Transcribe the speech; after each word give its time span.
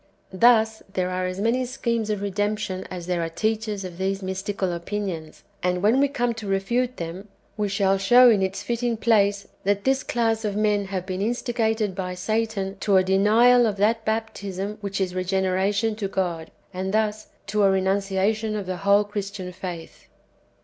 Thus 0.33 0.81
there 0.91 1.11
are 1.11 1.27
as 1.27 1.39
manv 1.39 1.61
sciiemes 1.61 2.09
of 2.09 2.23
"redemption" 2.23 2.87
as 2.89 3.05
there 3.05 3.21
are 3.21 3.29
teachers 3.29 3.83
of 3.85 3.99
these 3.99 4.23
mystical 4.23 4.73
opinions. 4.73 5.43
And 5.61 5.83
when 5.83 5.99
we 5.99 6.07
come 6.07 6.33
to 6.41 6.47
refute 6.47 6.97
them, 6.97 7.27
we 7.55 7.67
shall 7.69 7.99
show 7.99 8.27
in 8.27 8.41
its 8.41 8.63
fitting 8.63 8.97
place, 8.97 9.47
that 9.63 9.83
this 9.83 10.01
class 10.01 10.43
of 10.43 10.55
men 10.55 10.85
have 10.85 11.05
been 11.05 11.21
instigated 11.21 11.93
by 11.93 12.15
Satan 12.15 12.77
to 12.79 12.97
a 12.97 13.03
denial 13.03 13.67
of 13.67 13.77
that 13.77 14.03
baptism 14.03 14.79
which 14.81 14.99
is 14.99 15.13
regeneration 15.13 15.95
to 15.97 16.07
God, 16.07 16.49
and 16.73 16.95
thus 16.95 17.27
to 17.45 17.61
a 17.61 17.69
renunciation 17.69 18.55
of 18.55 18.65
the 18.65 18.77
whole 18.77 19.03
[Christian] 19.03 19.51
faith. 19.53 20.07